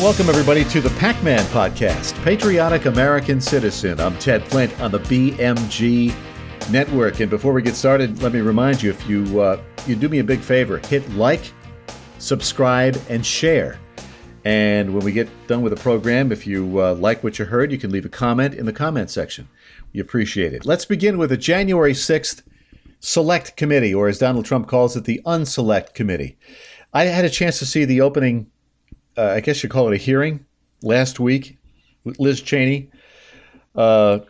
Welcome, 0.00 0.30
everybody, 0.30 0.64
to 0.64 0.80
the 0.80 0.88
Pac 0.98 1.22
Man 1.22 1.44
podcast, 1.48 2.14
Patriotic 2.24 2.86
American 2.86 3.38
Citizen. 3.38 4.00
I'm 4.00 4.16
Ted 4.16 4.42
Flint 4.44 4.80
on 4.80 4.90
the 4.90 4.98
BMG 4.98 6.14
Network. 6.70 7.20
And 7.20 7.28
before 7.28 7.52
we 7.52 7.60
get 7.60 7.74
started, 7.74 8.22
let 8.22 8.32
me 8.32 8.40
remind 8.40 8.82
you 8.82 8.88
if 8.88 9.06
you, 9.06 9.42
uh, 9.42 9.60
you 9.86 9.94
do 9.94 10.08
me 10.08 10.20
a 10.20 10.24
big 10.24 10.40
favor, 10.40 10.78
hit 10.78 11.06
like, 11.10 11.52
subscribe, 12.18 12.98
and 13.10 13.24
share. 13.26 13.78
And 14.46 14.94
when 14.94 15.04
we 15.04 15.12
get 15.12 15.28
done 15.46 15.60
with 15.60 15.76
the 15.76 15.82
program, 15.82 16.32
if 16.32 16.46
you 16.46 16.80
uh, 16.80 16.94
like 16.94 17.22
what 17.22 17.38
you 17.38 17.44
heard, 17.44 17.70
you 17.70 17.76
can 17.76 17.90
leave 17.90 18.06
a 18.06 18.08
comment 18.08 18.54
in 18.54 18.64
the 18.64 18.72
comment 18.72 19.10
section. 19.10 19.50
We 19.92 20.00
appreciate 20.00 20.54
it. 20.54 20.64
Let's 20.64 20.86
begin 20.86 21.18
with 21.18 21.28
the 21.28 21.36
January 21.36 21.92
6th 21.92 22.42
Select 23.00 23.54
Committee, 23.54 23.92
or 23.92 24.08
as 24.08 24.18
Donald 24.18 24.46
Trump 24.46 24.66
calls 24.66 24.96
it, 24.96 25.04
the 25.04 25.20
Unselect 25.26 25.92
Committee. 25.92 26.38
I 26.94 27.04
had 27.04 27.26
a 27.26 27.30
chance 27.30 27.58
to 27.58 27.66
see 27.66 27.84
the 27.84 28.00
opening 28.00 28.50
uh, 29.16 29.28
I 29.28 29.40
guess 29.40 29.62
you 29.62 29.68
call 29.68 29.88
it 29.88 29.94
a 29.94 29.98
hearing 29.98 30.44
last 30.82 31.20
week. 31.20 31.58
Liz 32.04 32.40
Cheney 32.40 32.90
uh, 33.74 34.20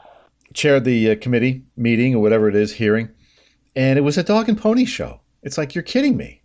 chaired 0.54 0.84
the 0.84 1.12
uh, 1.12 1.16
committee 1.16 1.64
meeting 1.76 2.14
or 2.14 2.22
whatever 2.22 2.48
it 2.48 2.56
is, 2.56 2.72
hearing, 2.72 3.10
and 3.76 3.98
it 3.98 4.02
was 4.02 4.18
a 4.18 4.22
dog 4.22 4.48
and 4.48 4.58
pony 4.58 4.84
show. 4.84 5.20
It's 5.42 5.56
like, 5.56 5.74
you're 5.74 5.82
kidding 5.82 6.16
me. 6.16 6.42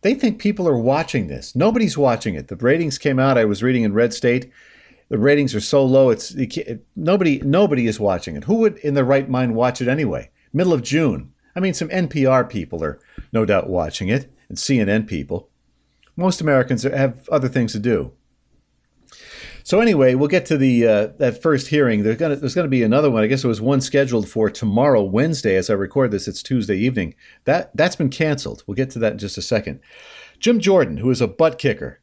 They 0.00 0.14
think 0.14 0.38
people 0.38 0.68
are 0.68 0.78
watching 0.78 1.28
this. 1.28 1.54
Nobody's 1.54 1.96
watching 1.96 2.34
it. 2.34 2.48
The 2.48 2.56
ratings 2.56 2.98
came 2.98 3.18
out. 3.18 3.38
I 3.38 3.44
was 3.44 3.62
reading 3.62 3.84
in 3.84 3.94
Red 3.94 4.12
State. 4.12 4.50
The 5.08 5.18
ratings 5.18 5.54
are 5.54 5.60
so 5.60 5.84
low. 5.84 6.10
It's 6.10 6.32
it, 6.32 6.84
nobody. 6.96 7.40
Nobody 7.40 7.86
is 7.86 8.00
watching 8.00 8.36
it. 8.36 8.44
Who 8.44 8.56
would, 8.56 8.78
in 8.78 8.94
their 8.94 9.04
right 9.04 9.28
mind, 9.28 9.54
watch 9.54 9.80
it 9.80 9.88
anyway? 9.88 10.30
Middle 10.52 10.72
of 10.72 10.82
June. 10.82 11.32
I 11.56 11.60
mean, 11.60 11.74
some 11.74 11.88
NPR 11.88 12.48
people 12.48 12.82
are 12.82 12.98
no 13.32 13.44
doubt 13.44 13.68
watching 13.68 14.08
it, 14.08 14.30
and 14.48 14.58
CNN 14.58 15.06
people 15.06 15.48
most 16.16 16.40
Americans 16.40 16.82
have 16.82 17.28
other 17.28 17.48
things 17.48 17.72
to 17.72 17.78
do. 17.78 18.12
So 19.66 19.80
anyway, 19.80 20.14
we'll 20.14 20.28
get 20.28 20.44
to 20.46 20.58
the 20.58 20.86
uh, 20.86 21.06
that 21.18 21.40
first 21.40 21.68
hearing. 21.68 22.02
There's 22.02 22.18
gonna 22.18 22.36
there's 22.36 22.54
gonna 22.54 22.68
be 22.68 22.82
another 22.82 23.10
one. 23.10 23.24
I 23.24 23.26
guess 23.26 23.44
it 23.44 23.48
was 23.48 23.62
one 23.62 23.80
scheduled 23.80 24.28
for 24.28 24.50
tomorrow, 24.50 25.02
Wednesday. 25.02 25.56
As 25.56 25.70
I 25.70 25.72
record 25.72 26.10
this, 26.10 26.28
it's 26.28 26.42
Tuesday 26.42 26.76
evening. 26.76 27.14
That 27.44 27.74
that's 27.74 27.96
been 27.96 28.10
canceled. 28.10 28.62
We'll 28.66 28.74
get 28.74 28.90
to 28.90 28.98
that 28.98 29.12
in 29.12 29.18
just 29.18 29.38
a 29.38 29.42
second. 29.42 29.80
Jim 30.38 30.60
Jordan, 30.60 30.98
who 30.98 31.10
is 31.10 31.22
a 31.22 31.26
butt 31.26 31.58
kicker, 31.58 31.98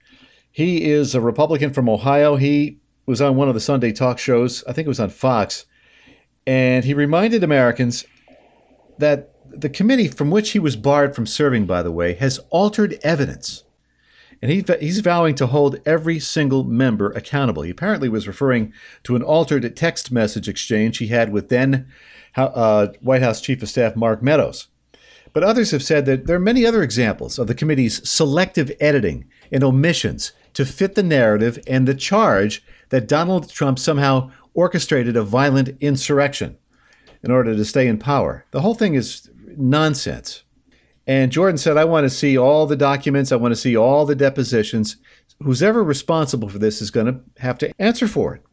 he 0.52 0.90
is 0.90 1.14
a 1.14 1.22
Republican 1.22 1.72
from 1.72 1.88
Ohio. 1.88 2.36
He 2.36 2.80
was 3.06 3.22
on 3.22 3.36
one 3.36 3.48
of 3.48 3.54
the 3.54 3.60
Sunday 3.60 3.92
talk 3.92 4.18
shows. 4.18 4.64
I 4.68 4.74
think 4.74 4.88
it 4.88 4.90
was 4.90 5.00
on 5.00 5.12
Fox, 5.12 5.68
and 6.48 6.84
he 6.84 6.96
reminded 6.96 7.44
Americans 7.44 8.06
that 8.98 9.36
the 9.52 9.70
committee 9.70 10.08
from 10.08 10.32
which 10.32 10.52
he 10.52 10.60
was 10.60 10.76
barred 10.76 11.14
from 11.14 11.28
serving, 11.28 11.68
by 11.68 11.84
the 11.84 11.92
way, 11.92 12.14
has 12.16 12.40
altered 12.50 12.98
evidence 13.04 13.66
and 14.42 14.52
he, 14.52 14.64
he's 14.80 15.00
vowing 15.00 15.36
to 15.36 15.48
hold 15.48 15.80
every 15.86 16.20
single 16.20 16.64
member 16.64 17.12
accountable. 17.12 17.62
He 17.62 17.70
apparently 17.70 18.10
was 18.10 18.28
referring 18.28 18.74
to 19.04 19.16
an 19.16 19.22
altered 19.22 19.76
text 19.76 20.12
message 20.12 20.48
exchange 20.48 20.98
he 20.98 21.08
had 21.08 21.32
with 21.32 21.50
then 21.50 21.88
uh, 22.36 22.88
White 23.02 23.22
House 23.22 23.42
Chief 23.42 23.62
of 23.62 23.70
Staff 23.70 23.96
Mark 23.96 24.24
Meadows. 24.24 24.68
But 25.34 25.44
others 25.44 25.72
have 25.72 25.84
said 25.84 26.06
that 26.08 26.28
there 26.28 26.36
are 26.36 26.40
many 26.40 26.66
other 26.66 26.84
examples 26.84 27.40
of 27.40 27.48
the 27.48 27.56
committee's 27.56 28.08
selective 28.10 28.72
editing 28.80 29.26
and 29.52 29.64
omissions 29.64 30.34
to 30.54 30.66
fit 30.66 30.96
the 30.96 31.04
narrative 31.04 31.60
and 31.68 31.88
the 31.88 31.96
charge 31.96 32.64
that 32.90 33.08
Donald 33.08 33.50
Trump 33.50 33.80
somehow 33.80 34.32
orchestrated 34.54 35.16
a 35.16 35.24
violent 35.24 35.78
insurrection 35.80 36.58
in 37.24 37.32
order 37.32 37.56
to 37.56 37.64
stay 37.64 37.88
in 37.88 37.98
power. 37.98 38.46
The 38.52 38.62
whole 38.62 38.76
thing 38.76 38.96
is 38.96 39.30
nonsense. 39.58 40.44
And 41.08 41.32
Jordan 41.32 41.58
said, 41.58 41.78
I 41.78 41.86
want 41.86 42.06
to 42.06 42.10
see 42.10 42.38
all 42.38 42.68
the 42.68 42.76
documents, 42.76 43.32
I 43.32 43.38
want 43.38 43.54
to 43.54 43.60
see 43.60 43.76
all 43.76 44.06
the 44.06 44.16
depositions. 44.16 44.98
Who's 45.44 45.64
ever 45.64 45.84
responsible 45.84 46.50
for 46.50 46.60
this 46.60 46.82
is 46.82 46.92
going 46.92 47.08
to 47.08 47.20
have 47.42 47.58
to 47.60 47.74
answer 47.80 48.08
for 48.08 48.36
it. 48.36 48.44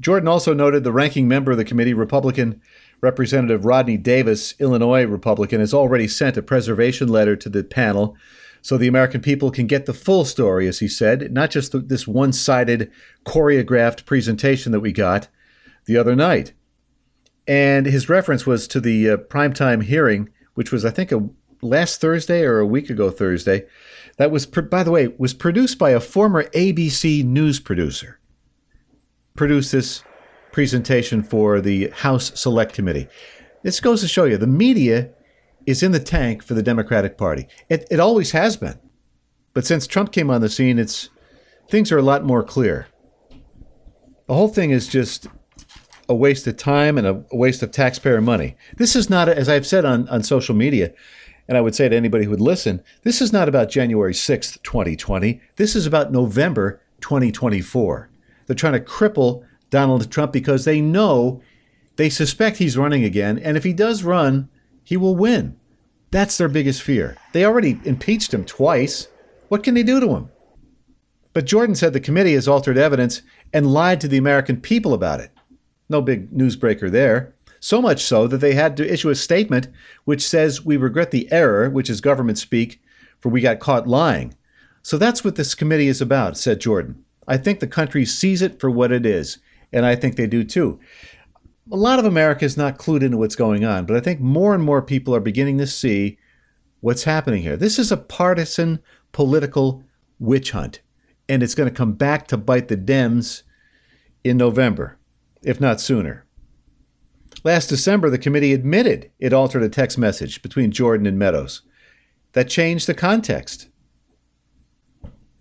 Jordan 0.00 0.26
also 0.26 0.52
noted 0.52 0.82
the 0.82 0.92
ranking 0.92 1.28
member 1.28 1.52
of 1.52 1.58
the 1.58 1.64
committee, 1.64 1.94
Republican 1.94 2.60
Representative 3.00 3.64
Rodney 3.64 3.96
Davis, 3.96 4.54
Illinois 4.58 5.04
Republican, 5.04 5.60
has 5.60 5.74
already 5.74 6.08
sent 6.08 6.36
a 6.36 6.42
preservation 6.42 7.08
letter 7.08 7.36
to 7.36 7.48
the 7.48 7.62
panel 7.62 8.16
so 8.62 8.78
the 8.78 8.86
American 8.86 9.20
people 9.20 9.50
can 9.50 9.66
get 9.66 9.86
the 9.86 9.92
full 9.92 10.24
story, 10.24 10.68
as 10.68 10.78
he 10.78 10.86
said, 10.86 11.32
not 11.32 11.50
just 11.50 11.72
the, 11.72 11.80
this 11.80 12.06
one 12.06 12.32
sided, 12.32 12.90
choreographed 13.26 14.06
presentation 14.06 14.70
that 14.70 14.80
we 14.80 14.92
got 14.92 15.26
the 15.86 15.96
other 15.96 16.14
night. 16.14 16.52
And 17.48 17.86
his 17.86 18.08
reference 18.08 18.46
was 18.46 18.68
to 18.68 18.80
the 18.80 19.10
uh, 19.10 19.16
primetime 19.16 19.82
hearing, 19.82 20.30
which 20.54 20.70
was, 20.70 20.84
I 20.84 20.90
think, 20.90 21.10
a 21.10 21.28
last 21.62 22.00
Thursday 22.00 22.42
or 22.42 22.58
a 22.58 22.66
week 22.66 22.90
ago 22.90 23.10
Thursday. 23.10 23.64
That 24.18 24.30
was, 24.30 24.44
by 24.44 24.82
the 24.82 24.90
way, 24.90 25.08
was 25.16 25.32
produced 25.32 25.78
by 25.78 25.90
a 25.90 26.00
former 26.00 26.44
ABC 26.50 27.24
news 27.24 27.60
producer. 27.60 28.20
Produced 29.34 29.72
this 29.72 30.02
presentation 30.50 31.22
for 31.22 31.60
the 31.60 31.88
House 31.90 32.38
Select 32.38 32.74
Committee. 32.74 33.08
This 33.62 33.80
goes 33.80 34.02
to 34.02 34.08
show 34.08 34.24
you 34.24 34.36
the 34.36 34.46
media 34.46 35.10
is 35.64 35.82
in 35.82 35.92
the 35.92 36.00
tank 36.00 36.42
for 36.42 36.54
the 36.54 36.62
Democratic 36.62 37.16
Party. 37.16 37.46
It, 37.68 37.86
it 37.90 38.00
always 38.00 38.32
has 38.32 38.56
been. 38.56 38.78
But 39.54 39.64
since 39.64 39.86
Trump 39.86 40.12
came 40.12 40.30
on 40.30 40.40
the 40.40 40.48
scene, 40.48 40.78
it's 40.78 41.08
things 41.70 41.92
are 41.92 41.98
a 41.98 42.02
lot 42.02 42.24
more 42.24 42.42
clear. 42.42 42.88
The 44.26 44.34
whole 44.34 44.48
thing 44.48 44.70
is 44.70 44.88
just 44.88 45.28
a 46.08 46.14
waste 46.14 46.46
of 46.46 46.56
time 46.56 46.98
and 46.98 47.06
a 47.06 47.24
waste 47.32 47.62
of 47.62 47.70
taxpayer 47.70 48.20
money. 48.20 48.56
This 48.76 48.96
is 48.96 49.08
not, 49.08 49.28
as 49.28 49.48
I've 49.48 49.66
said 49.66 49.84
on, 49.84 50.08
on 50.08 50.22
social 50.22 50.54
media, 50.54 50.92
and 51.48 51.58
I 51.58 51.60
would 51.60 51.74
say 51.74 51.88
to 51.88 51.96
anybody 51.96 52.24
who 52.24 52.30
would 52.30 52.40
listen, 52.40 52.82
this 53.02 53.20
is 53.20 53.32
not 53.32 53.48
about 53.48 53.70
January 53.70 54.12
6th, 54.12 54.62
2020. 54.62 55.40
This 55.56 55.74
is 55.74 55.86
about 55.86 56.12
November 56.12 56.80
2024. 57.00 58.08
They're 58.46 58.56
trying 58.56 58.72
to 58.74 58.80
cripple 58.80 59.44
Donald 59.70 60.10
Trump 60.10 60.32
because 60.32 60.64
they 60.64 60.80
know, 60.80 61.42
they 61.96 62.08
suspect 62.08 62.58
he's 62.58 62.78
running 62.78 63.04
again. 63.04 63.38
And 63.38 63.56
if 63.56 63.64
he 63.64 63.72
does 63.72 64.04
run, 64.04 64.48
he 64.84 64.96
will 64.96 65.16
win. 65.16 65.56
That's 66.10 66.36
their 66.36 66.48
biggest 66.48 66.82
fear. 66.82 67.16
They 67.32 67.44
already 67.44 67.80
impeached 67.84 68.34
him 68.34 68.44
twice. 68.44 69.08
What 69.48 69.62
can 69.62 69.74
they 69.74 69.82
do 69.82 69.98
to 70.00 70.14
him? 70.14 70.30
But 71.32 71.46
Jordan 71.46 71.74
said 71.74 71.92
the 71.92 72.00
committee 72.00 72.34
has 72.34 72.46
altered 72.46 72.76
evidence 72.76 73.22
and 73.52 73.72
lied 73.72 74.00
to 74.02 74.08
the 74.08 74.18
American 74.18 74.60
people 74.60 74.92
about 74.92 75.20
it. 75.20 75.30
No 75.88 76.02
big 76.02 76.30
newsbreaker 76.30 76.90
there. 76.90 77.34
So 77.64 77.80
much 77.80 78.02
so 78.02 78.26
that 78.26 78.38
they 78.38 78.54
had 78.54 78.76
to 78.76 78.92
issue 78.92 79.08
a 79.08 79.14
statement 79.14 79.68
which 80.04 80.26
says, 80.26 80.64
We 80.64 80.76
regret 80.76 81.12
the 81.12 81.30
error, 81.30 81.70
which 81.70 81.88
is 81.88 82.00
government 82.00 82.38
speak, 82.38 82.82
for 83.20 83.28
we 83.28 83.40
got 83.40 83.60
caught 83.60 83.86
lying. 83.86 84.34
So 84.82 84.98
that's 84.98 85.22
what 85.22 85.36
this 85.36 85.54
committee 85.54 85.86
is 85.86 86.00
about, 86.00 86.36
said 86.36 86.60
Jordan. 86.60 87.04
I 87.28 87.36
think 87.36 87.60
the 87.60 87.68
country 87.68 88.04
sees 88.04 88.42
it 88.42 88.58
for 88.58 88.68
what 88.68 88.90
it 88.90 89.06
is, 89.06 89.38
and 89.72 89.86
I 89.86 89.94
think 89.94 90.16
they 90.16 90.26
do 90.26 90.42
too. 90.42 90.80
A 91.70 91.76
lot 91.76 92.00
of 92.00 92.04
America 92.04 92.44
is 92.44 92.56
not 92.56 92.78
clued 92.78 93.04
into 93.04 93.16
what's 93.16 93.36
going 93.36 93.64
on, 93.64 93.86
but 93.86 93.96
I 93.96 94.00
think 94.00 94.18
more 94.18 94.54
and 94.56 94.64
more 94.64 94.82
people 94.82 95.14
are 95.14 95.20
beginning 95.20 95.58
to 95.58 95.66
see 95.68 96.18
what's 96.80 97.04
happening 97.04 97.42
here. 97.42 97.56
This 97.56 97.78
is 97.78 97.92
a 97.92 97.96
partisan 97.96 98.80
political 99.12 99.84
witch 100.18 100.50
hunt, 100.50 100.80
and 101.28 101.44
it's 101.44 101.54
going 101.54 101.68
to 101.68 101.74
come 101.74 101.92
back 101.92 102.26
to 102.26 102.36
bite 102.36 102.66
the 102.66 102.76
Dems 102.76 103.44
in 104.24 104.36
November, 104.36 104.98
if 105.44 105.60
not 105.60 105.80
sooner. 105.80 106.26
Last 107.44 107.68
December, 107.68 108.08
the 108.08 108.18
committee 108.18 108.52
admitted 108.52 109.10
it 109.18 109.32
altered 109.32 109.62
a 109.62 109.68
text 109.68 109.98
message 109.98 110.42
between 110.42 110.70
Jordan 110.70 111.06
and 111.06 111.18
Meadows. 111.18 111.62
That 112.32 112.48
changed 112.48 112.86
the 112.86 112.94
context. 112.94 113.68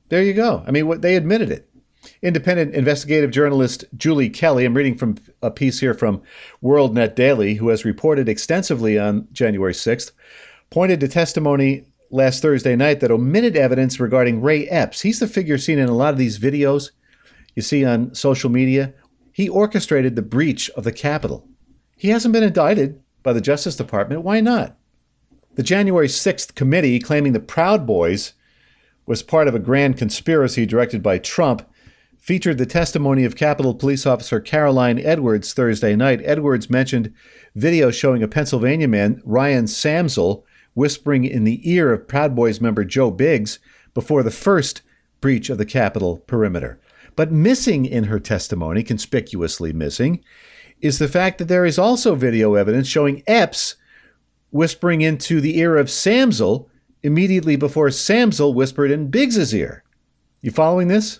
There 0.09 0.23
you 0.23 0.33
go. 0.33 0.63
I 0.67 0.71
mean, 0.71 0.87
what, 0.87 1.01
they 1.01 1.15
admitted 1.15 1.51
it. 1.51 1.69
Independent 2.23 2.73
investigative 2.73 3.29
journalist 3.31 3.85
Julie 3.95 4.29
Kelly, 4.29 4.65
I'm 4.65 4.73
reading 4.73 4.97
from 4.97 5.17
a 5.43 5.51
piece 5.51 5.79
here 5.79 5.93
from 5.93 6.21
WorldNet 6.63 7.13
Daily, 7.15 7.53
who 7.53 7.69
has 7.69 7.85
reported 7.85 8.27
extensively 8.27 8.97
on 8.97 9.27
January 9.31 9.73
6th, 9.73 10.11
pointed 10.71 10.99
to 10.99 11.07
testimony 11.07 11.85
last 12.09 12.41
Thursday 12.41 12.75
night 12.75 12.99
that 12.99 13.11
omitted 13.11 13.55
evidence 13.55 13.99
regarding 13.99 14.41
Ray 14.41 14.67
Epps. 14.67 15.01
He's 15.01 15.19
the 15.19 15.27
figure 15.27 15.59
seen 15.59 15.77
in 15.77 15.89
a 15.89 15.95
lot 15.95 16.13
of 16.13 16.19
these 16.19 16.39
videos 16.39 16.91
you 17.55 17.61
see 17.61 17.85
on 17.85 18.15
social 18.15 18.49
media. 18.49 18.93
He 19.31 19.47
orchestrated 19.47 20.15
the 20.15 20.21
breach 20.21 20.69
of 20.71 20.83
the 20.83 20.91
Capitol. 20.91 21.47
He 22.01 22.09
hasn't 22.09 22.33
been 22.33 22.42
indicted 22.42 23.00
by 23.21 23.31
the 23.31 23.42
Justice 23.42 23.75
Department. 23.75 24.24
Why 24.24 24.39
not? 24.42 24.75
The 25.53 25.62
January 25.62 26.07
6th 26.07 26.56
committee 26.56 26.98
claiming 26.98 27.33
the 27.33 27.39
Proud 27.39 27.86
Boys 27.86 28.33
was 29.06 29.21
part 29.21 29.48
of 29.48 29.53
a 29.53 29.59
grand 29.59 30.00
conspiracy 30.00 30.65
directed 30.65 31.03
by 31.03 31.19
Trump 31.19 31.62
featured 32.18 32.57
the 32.57 32.65
testimony 32.65 33.24
of 33.24 33.36
Capitol 33.36 33.75
Police 33.75 34.07
Officer 34.07 34.39
Caroline 34.39 34.98
Edwards 34.98 35.53
Thursday 35.53 35.95
night. 35.95 36.21
Edwards 36.24 36.71
mentioned 36.71 37.13
video 37.53 37.92
showing 37.92 38.24
a 38.24 38.27
Pennsylvania 38.27 38.88
man, 38.88 39.21
Ryan 39.24 39.65
Samsel, 39.65 40.44
whispering 40.74 41.24
in 41.24 41.44
the 41.44 41.62
ear 41.69 41.94
of 41.94 42.07
Proud 42.07 42.36
Boys 42.36 42.59
member 42.59 42.83
Joe 42.83 43.12
Biggs 43.12 43.59
before 43.94 44.24
the 44.24 44.31
first 44.31 44.81
breach 45.19 45.51
of 45.51 45.59
the 45.59 45.68
Capitol 45.68 46.18
perimeter. 46.25 46.80
But 47.15 47.31
missing 47.31 47.86
in 47.86 48.06
her 48.06 48.19
testimony, 48.19 48.81
conspicuously 48.81 49.71
missing, 49.71 50.24
is 50.81 50.99
the 50.99 51.07
fact 51.07 51.37
that 51.37 51.47
there 51.47 51.65
is 51.65 51.79
also 51.79 52.15
video 52.15 52.55
evidence 52.55 52.87
showing 52.87 53.23
Epps 53.27 53.75
whispering 54.49 55.01
into 55.01 55.39
the 55.39 55.57
ear 55.57 55.77
of 55.77 55.87
Samsel 55.87 56.67
immediately 57.03 57.55
before 57.55 57.87
Samsel 57.89 58.53
whispered 58.53 58.91
in 58.91 59.09
Biggs's 59.09 59.53
ear. 59.53 59.83
You 60.41 60.51
following 60.51 60.87
this? 60.87 61.19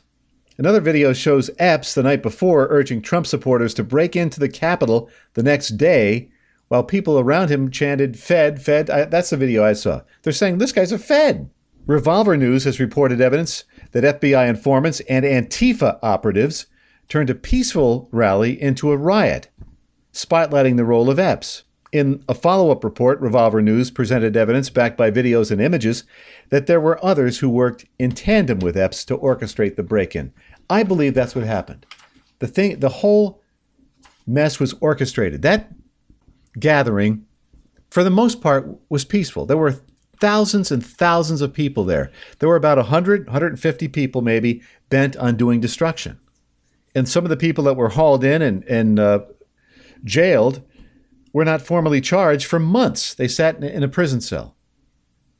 Another 0.58 0.82
video 0.82 1.14
shows 1.14 1.50
Epps 1.58 1.94
the 1.94 2.04
night 2.04 2.22
before 2.22 2.68
urging 2.70 3.02
Trump 3.02 3.26
supporters 3.26 3.74
to 3.76 3.84
break 3.84 4.16
into 4.16 4.40
the 4.40 4.50
Capitol 4.50 5.10
the 5.34 5.44
next 5.44 5.70
day 5.70 6.30
while 6.68 6.84
people 6.84 7.20
around 7.20 7.50
him 7.50 7.72
chanted, 7.72 8.18
Fed, 8.18 8.62
Fed. 8.62 8.90
I, 8.90 9.06
that's 9.06 9.30
the 9.30 9.38
video 9.38 9.64
I 9.64 9.74
saw. 9.74 10.02
They're 10.24 10.34
saying, 10.34 10.58
this 10.58 10.72
guy's 10.72 10.92
a 10.92 11.00
Fed. 11.00 11.50
Revolver 11.86 12.38
News 12.38 12.64
has 12.66 12.80
reported 12.80 13.20
evidence 13.22 13.64
that 13.92 14.22
FBI 14.22 14.48
informants 14.48 15.00
and 15.02 15.26
Antifa 15.26 16.00
operatives 16.04 16.68
turned 17.12 17.30
a 17.30 17.36
peaceful 17.36 18.08
rally 18.14 18.60
into 18.62 18.90
a 18.90 18.96
riot, 18.96 19.50
spotlighting 20.14 20.78
the 20.78 20.86
role 20.86 21.10
of 21.10 21.20
Epps. 21.20 21.64
In 21.92 22.24
a 22.30 22.34
follow 22.34 22.72
up 22.72 22.86
report, 22.86 23.20
Revolver 23.20 23.62
News 23.62 23.92
presented 23.92 24.38
evidence 24.38 24.70
backed 24.70 24.96
by 24.96 25.12
videos 25.12 25.52
and 25.52 25.60
images 25.60 26.06
that 26.52 26.68
there 26.68 26.80
were 26.80 27.04
others 27.04 27.40
who 27.40 27.50
worked 27.50 27.84
in 28.00 28.14
tandem 28.14 28.60
with 28.60 28.78
Epps 28.78 29.04
to 29.04 29.18
orchestrate 29.18 29.76
the 29.76 29.84
break 29.84 30.16
in. 30.16 30.32
I 30.70 30.84
believe 30.84 31.14
that's 31.14 31.36
what 31.36 31.44
happened. 31.44 31.86
The 32.40 32.48
thing, 32.48 32.80
the 32.80 32.88
whole 32.88 33.42
mess 34.26 34.62
was 34.62 34.74
orchestrated. 34.80 35.42
That 35.42 35.70
gathering, 36.58 37.26
for 37.90 38.06
the 38.06 38.10
most 38.10 38.40
part, 38.40 38.70
was 38.88 39.04
peaceful. 39.04 39.46
There 39.46 39.58
were 39.58 39.82
thousands 40.22 40.72
and 40.72 40.86
thousands 40.86 41.42
of 41.42 41.52
people 41.52 41.84
there. 41.84 42.10
There 42.40 42.48
were 42.48 42.56
about 42.56 42.78
100, 42.78 43.26
150 43.26 43.90
people 43.90 44.22
maybe 44.22 44.62
bent 44.90 45.18
on 45.18 45.36
doing 45.36 45.60
destruction. 45.60 46.18
And 46.94 47.08
some 47.08 47.24
of 47.24 47.30
the 47.30 47.38
people 47.38 47.64
that 47.66 47.76
were 47.76 47.90
hauled 47.90 48.24
in 48.24 48.42
and, 48.42 48.64
and 48.66 49.00
uh, 49.00 49.22
jailed 50.04 50.62
were 51.34 51.46
not 51.46 51.62
formally 51.62 52.02
charged 52.02 52.46
for 52.46 52.60
months. 52.60 53.14
They 53.14 53.28
sat 53.28 53.64
in 53.64 53.84
a 53.84 53.88
prison 53.88 54.22
cell, 54.22 54.56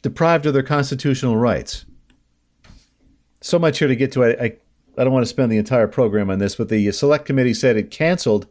deprived 0.02 0.46
of 0.46 0.54
their 0.54 0.64
constitutional 0.64 1.38
rights. 1.38 1.86
So 3.42 3.60
much 3.60 3.80
here 3.80 3.88
to 3.88 3.96
get 3.96 4.12
to. 4.14 4.24
I, 4.24 4.30
I, 4.30 4.58
I 4.98 5.04
don't 5.04 5.14
want 5.14 5.24
to 5.24 5.30
spend 5.30 5.52
the 5.52 5.58
entire 5.58 5.88
program 5.88 6.30
on 6.30 6.40
this, 6.40 6.56
but 6.56 6.70
the 6.70 6.92
select 6.92 7.26
committee 7.26 7.54
said 7.54 7.76
it 7.76 7.92
canceled 7.92 8.48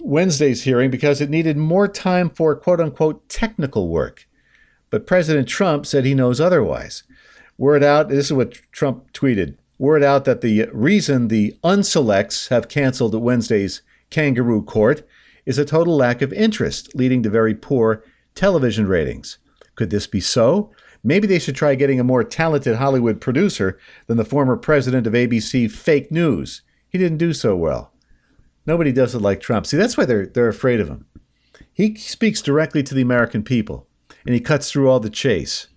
Wednesday's 0.00 0.62
hearing 0.64 0.90
because 0.90 1.20
it 1.20 1.30
needed 1.30 1.56
more 1.56 1.88
time 1.88 2.30
for 2.30 2.54
quote 2.54 2.80
unquote 2.80 3.28
technical 3.28 3.88
work. 3.88 4.26
But 4.90 5.06
President 5.06 5.48
Trump 5.48 5.86
said 5.86 6.04
he 6.04 6.14
knows 6.14 6.40
otherwise. 6.40 7.04
Word 7.56 7.82
out, 7.82 8.08
this 8.08 8.26
is 8.26 8.32
what 8.32 8.52
Trump 8.72 9.12
tweeted 9.12 9.56
word 9.78 10.02
out 10.02 10.24
that 10.24 10.40
the 10.40 10.68
reason 10.72 11.28
the 11.28 11.56
unselects 11.62 12.48
have 12.48 12.68
canceled 12.68 13.14
Wednesday's 13.14 13.82
kangaroo 14.10 14.62
court 14.62 15.06
is 15.46 15.58
a 15.58 15.64
total 15.64 15.96
lack 15.96 16.20
of 16.20 16.32
interest, 16.32 16.94
leading 16.94 17.22
to 17.22 17.30
very 17.30 17.54
poor 17.54 18.04
television 18.34 18.86
ratings. 18.86 19.38
Could 19.76 19.90
this 19.90 20.06
be 20.06 20.20
so? 20.20 20.72
Maybe 21.04 21.26
they 21.26 21.38
should 21.38 21.54
try 21.54 21.74
getting 21.74 22.00
a 22.00 22.04
more 22.04 22.24
talented 22.24 22.76
Hollywood 22.76 23.20
producer 23.20 23.78
than 24.08 24.16
the 24.16 24.24
former 24.24 24.56
president 24.56 25.06
of 25.06 25.12
ABC 25.12 25.70
Fake 25.70 26.10
News. 26.10 26.62
He 26.90 26.98
didn't 26.98 27.18
do 27.18 27.32
so 27.32 27.54
well. 27.56 27.92
Nobody 28.66 28.92
does 28.92 29.14
it 29.14 29.22
like 29.22 29.40
Trump. 29.40 29.66
See, 29.66 29.76
that's 29.76 29.96
why 29.96 30.04
they're, 30.04 30.26
they're 30.26 30.48
afraid 30.48 30.80
of 30.80 30.88
him. 30.88 31.06
He 31.72 31.94
speaks 31.94 32.42
directly 32.42 32.82
to 32.82 32.94
the 32.94 33.02
American 33.02 33.42
people, 33.42 33.86
and 34.26 34.34
he 34.34 34.40
cuts 34.40 34.70
through 34.70 34.90
all 34.90 35.00
the 35.00 35.08
chase. 35.08 35.68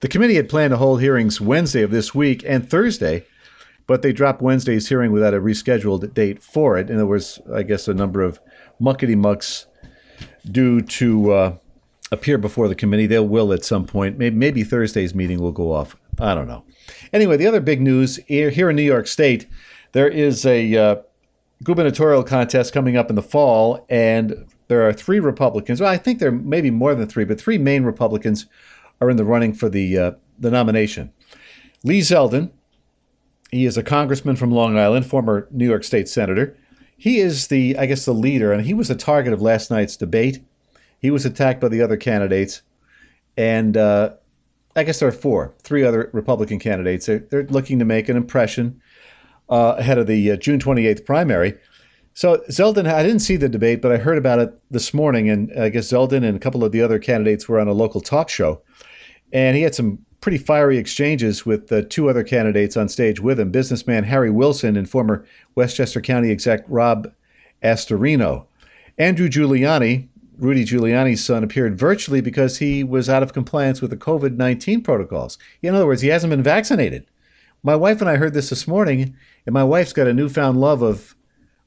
The 0.00 0.08
committee 0.08 0.36
had 0.36 0.48
planned 0.48 0.70
to 0.70 0.78
hold 0.78 1.02
hearings 1.02 1.40
Wednesday 1.40 1.82
of 1.82 1.90
this 1.90 2.14
week 2.14 2.42
and 2.46 2.68
Thursday, 2.68 3.24
but 3.86 4.00
they 4.00 4.12
dropped 4.12 4.40
Wednesday's 4.40 4.88
hearing 4.88 5.12
without 5.12 5.34
a 5.34 5.40
rescheduled 5.40 6.14
date 6.14 6.42
for 6.42 6.78
it. 6.78 6.88
And 6.88 6.98
there 6.98 7.06
was, 7.06 7.38
I 7.52 7.62
guess, 7.62 7.86
a 7.86 7.92
number 7.92 8.22
of 8.22 8.40
muckety 8.80 9.14
mucks 9.14 9.66
due 10.50 10.80
to 10.80 11.32
uh, 11.32 11.56
appear 12.10 12.38
before 12.38 12.66
the 12.66 12.74
committee. 12.74 13.06
They 13.06 13.18
will 13.18 13.52
at 13.52 13.64
some 13.64 13.84
point. 13.84 14.16
Maybe, 14.16 14.64
Thursday's 14.64 15.14
meeting 15.14 15.38
will 15.38 15.52
go 15.52 15.70
off. 15.70 15.96
I 16.18 16.34
don't 16.34 16.48
know. 16.48 16.64
Anyway, 17.12 17.36
the 17.36 17.46
other 17.46 17.60
big 17.60 17.82
news 17.82 18.16
here 18.26 18.70
in 18.70 18.76
New 18.76 18.82
York 18.82 19.06
State, 19.06 19.46
there 19.92 20.08
is 20.08 20.46
a 20.46 20.76
uh, 20.76 20.96
gubernatorial 21.62 22.24
contest 22.24 22.72
coming 22.72 22.96
up 22.96 23.10
in 23.10 23.16
the 23.16 23.22
fall, 23.22 23.84
and 23.90 24.46
there 24.68 24.86
are 24.88 24.94
three 24.94 25.20
Republicans. 25.20 25.80
Well, 25.80 25.90
I 25.90 25.98
think 25.98 26.20
there 26.20 26.32
may 26.32 26.62
be 26.62 26.70
more 26.70 26.94
than 26.94 27.06
three, 27.06 27.24
but 27.24 27.38
three 27.38 27.58
main 27.58 27.84
Republicans 27.84 28.46
are 29.00 29.10
in 29.10 29.16
the 29.16 29.24
running 29.24 29.52
for 29.52 29.68
the 29.68 29.98
uh, 29.98 30.12
the 30.38 30.50
nomination. 30.50 31.12
Lee 31.84 32.00
Zeldin, 32.00 32.50
he 33.50 33.66
is 33.66 33.76
a 33.76 33.82
congressman 33.82 34.36
from 34.36 34.50
Long 34.50 34.78
Island, 34.78 35.06
former 35.06 35.48
New 35.50 35.68
York 35.68 35.84
State 35.84 36.08
senator. 36.08 36.56
He 36.96 37.18
is 37.18 37.46
the, 37.46 37.78
I 37.78 37.86
guess, 37.86 38.04
the 38.04 38.12
leader, 38.12 38.52
and 38.52 38.66
he 38.66 38.74
was 38.74 38.88
the 38.88 38.94
target 38.94 39.32
of 39.32 39.40
last 39.40 39.70
night's 39.70 39.96
debate. 39.96 40.42
He 40.98 41.10
was 41.10 41.24
attacked 41.24 41.60
by 41.60 41.68
the 41.68 41.80
other 41.80 41.96
candidates, 41.96 42.60
and 43.38 43.76
uh, 43.76 44.14
I 44.76 44.84
guess 44.84 45.00
there 45.00 45.08
are 45.08 45.12
four, 45.12 45.54
three 45.62 45.82
other 45.82 46.10
Republican 46.12 46.58
candidates. 46.58 47.06
They're, 47.06 47.20
they're 47.20 47.46
looking 47.46 47.78
to 47.78 47.86
make 47.86 48.10
an 48.10 48.18
impression 48.18 48.82
uh, 49.48 49.76
ahead 49.78 49.96
of 49.96 50.06
the 50.06 50.32
uh, 50.32 50.36
June 50.36 50.60
28th 50.60 51.06
primary. 51.06 51.54
So 52.12 52.38
Zeldin, 52.50 52.86
I 52.86 53.02
didn't 53.02 53.20
see 53.20 53.36
the 53.36 53.48
debate, 53.48 53.80
but 53.80 53.92
I 53.92 53.96
heard 53.96 54.18
about 54.18 54.38
it 54.38 54.52
this 54.70 54.92
morning, 54.92 55.30
and 55.30 55.50
I 55.58 55.70
guess 55.70 55.90
Zeldin 55.90 56.24
and 56.24 56.36
a 56.36 56.40
couple 56.40 56.62
of 56.62 56.72
the 56.72 56.82
other 56.82 56.98
candidates 56.98 57.48
were 57.48 57.58
on 57.58 57.68
a 57.68 57.72
local 57.72 58.00
talk 58.00 58.28
show, 58.28 58.60
and 59.32 59.56
he 59.56 59.62
had 59.62 59.74
some 59.74 60.04
pretty 60.20 60.38
fiery 60.38 60.76
exchanges 60.76 61.46
with 61.46 61.68
the 61.68 61.82
two 61.82 62.08
other 62.08 62.22
candidates 62.22 62.76
on 62.76 62.88
stage 62.88 63.20
with 63.20 63.40
him 63.40 63.50
businessman 63.50 64.04
Harry 64.04 64.30
Wilson 64.30 64.76
and 64.76 64.88
former 64.88 65.24
Westchester 65.54 66.00
County 66.00 66.30
exec 66.30 66.64
Rob 66.68 67.12
Astorino. 67.62 68.46
Andrew 68.98 69.28
Giuliani, 69.28 70.08
Rudy 70.38 70.64
Giuliani's 70.64 71.24
son, 71.24 71.42
appeared 71.42 71.78
virtually 71.78 72.20
because 72.20 72.58
he 72.58 72.84
was 72.84 73.08
out 73.08 73.22
of 73.22 73.32
compliance 73.32 73.80
with 73.80 73.90
the 73.90 73.96
COVID 73.96 74.36
19 74.36 74.82
protocols. 74.82 75.38
In 75.62 75.74
other 75.74 75.86
words, 75.86 76.02
he 76.02 76.08
hasn't 76.08 76.30
been 76.30 76.42
vaccinated. 76.42 77.06
My 77.62 77.76
wife 77.76 78.00
and 78.00 78.08
I 78.08 78.16
heard 78.16 78.34
this 78.34 78.50
this 78.50 78.66
morning, 78.66 79.16
and 79.46 79.52
my 79.52 79.64
wife's 79.64 79.92
got 79.92 80.06
a 80.06 80.14
newfound 80.14 80.60
love 80.60 80.82
of, 80.82 81.14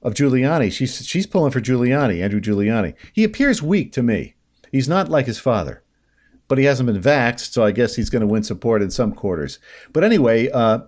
of 0.01 0.15
Giuliani. 0.15 0.71
She's, 0.71 1.05
she's 1.05 1.27
pulling 1.27 1.51
for 1.51 1.61
Giuliani, 1.61 2.21
Andrew 2.21 2.41
Giuliani. 2.41 2.95
He 3.13 3.23
appears 3.23 3.61
weak 3.61 3.91
to 3.93 4.01
me. 4.01 4.35
He's 4.71 4.89
not 4.89 5.09
like 5.09 5.27
his 5.27 5.39
father 5.39 5.82
but 6.53 6.59
he 6.59 6.65
hasn't 6.65 6.85
been 6.85 7.01
vaxxed, 7.01 7.51
so 7.51 7.63
I 7.63 7.71
guess 7.71 7.95
he's 7.95 8.11
going 8.11 8.19
to 8.19 8.27
win 8.27 8.43
support 8.43 8.83
in 8.83 8.91
some 8.91 9.11
quarters. 9.11 9.57
But 9.91 10.03
anyway, 10.03 10.51
uh, 10.51 10.81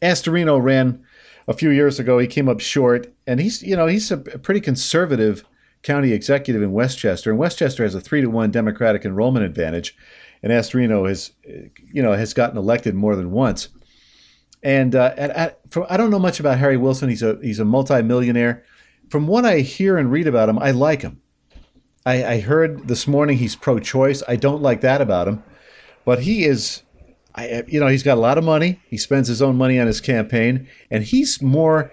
Astorino 0.00 0.58
ran 0.62 1.04
a 1.46 1.52
few 1.52 1.68
years 1.68 2.00
ago. 2.00 2.18
He 2.18 2.26
came 2.26 2.48
up 2.48 2.60
short, 2.60 3.12
and 3.26 3.38
he's 3.38 3.62
you 3.62 3.76
know 3.76 3.86
he's 3.86 4.10
a 4.10 4.16
pretty 4.16 4.62
conservative 4.62 5.44
county 5.82 6.12
executive 6.14 6.62
in 6.62 6.72
Westchester, 6.72 7.28
and 7.28 7.38
Westchester 7.38 7.82
has 7.82 7.94
a 7.94 8.00
three 8.00 8.22
to 8.22 8.28
one 8.28 8.50
Democratic 8.50 9.04
enrollment 9.04 9.44
advantage, 9.44 9.94
and 10.42 10.50
Astorino 10.50 11.06
has 11.06 11.32
you 11.44 12.02
know 12.02 12.14
has 12.14 12.32
gotten 12.32 12.56
elected 12.56 12.94
more 12.94 13.14
than 13.14 13.32
once. 13.32 13.68
And, 14.62 14.94
uh, 14.94 15.12
at, 15.18 15.30
at, 15.30 15.60
from, 15.70 15.84
I 15.90 15.98
don't 15.98 16.10
know 16.10 16.20
much 16.20 16.40
about 16.40 16.58
Harry 16.58 16.78
Wilson. 16.78 17.10
He's 17.10 17.22
a 17.22 17.38
he's 17.42 17.60
a 17.60 17.66
multimillionaire. 17.66 18.64
From 19.10 19.26
what 19.26 19.44
I 19.44 19.58
hear 19.58 19.98
and 19.98 20.10
read 20.10 20.26
about 20.26 20.48
him, 20.48 20.58
I 20.58 20.70
like 20.70 21.02
him. 21.02 21.20
I, 22.04 22.24
I 22.24 22.40
heard 22.40 22.88
this 22.88 23.06
morning 23.06 23.38
he's 23.38 23.56
pro-choice. 23.56 24.22
I 24.26 24.36
don't 24.36 24.62
like 24.62 24.80
that 24.80 25.00
about 25.00 25.28
him, 25.28 25.42
but 26.04 26.22
he 26.22 26.44
is. 26.44 26.82
I, 27.34 27.62
you 27.66 27.80
know, 27.80 27.86
he's 27.86 28.02
got 28.02 28.18
a 28.18 28.20
lot 28.20 28.36
of 28.36 28.44
money. 28.44 28.80
He 28.88 28.98
spends 28.98 29.28
his 29.28 29.40
own 29.40 29.56
money 29.56 29.80
on 29.80 29.86
his 29.86 30.00
campaign, 30.00 30.68
and 30.90 31.02
he's 31.04 31.40
more 31.40 31.92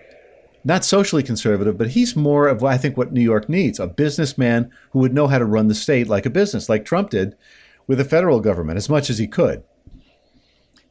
not 0.66 0.84
socially 0.84 1.24
conservative, 1.24 1.78
but 1.78 1.92
he's 1.92 2.16
more 2.16 2.48
of 2.48 2.64
I 2.64 2.78
think 2.78 2.98
what 2.98 3.14
New 3.14 3.22
York 3.22 3.48
needs: 3.48 3.80
a 3.80 3.88
businessman 3.88 4.72
who 4.92 5.00
would 5.00 5.14
know 5.14 5.28
how 5.28 5.38
to 5.38 5.46
run 5.46 5.68
the 5.68 5.76
state 5.76 6.08
like 6.08 6.26
a 6.26 6.32
business, 6.32 6.70
like 6.70 6.84
Trump 6.84 7.12
did 7.12 7.36
with 7.88 8.00
the 8.00 8.06
federal 8.06 8.40
government 8.42 8.78
as 8.78 8.90
much 8.90 9.10
as 9.10 9.18
he 9.18 9.28
could. 9.28 9.64